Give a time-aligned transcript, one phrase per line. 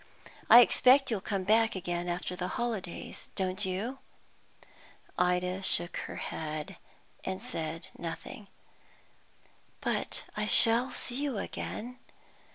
[0.49, 3.99] I expect you'll come back again after the holidays, don't you?"
[5.15, 6.77] Ida shook her head,
[7.23, 8.47] and said nothing.
[9.79, 11.99] "But I shall see you again?"